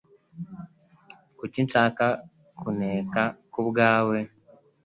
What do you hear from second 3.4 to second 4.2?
kubwawe?